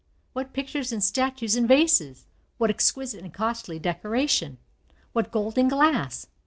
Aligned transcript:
What 0.33 0.51
pictures 0.51 0.91
and 0.91 1.03
statues 1.03 1.55
and 1.55 1.67
vases! 1.67 2.25
what 2.57 2.71
exquisite 2.71 3.23
and 3.23 3.31
costly 3.31 3.77
decoration! 3.77 4.57
what 5.13 5.31
gold 5.31 5.59
and 5.59 5.69
glass! 5.69 6.25